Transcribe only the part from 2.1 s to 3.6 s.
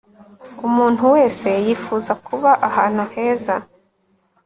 kuba ahantu heza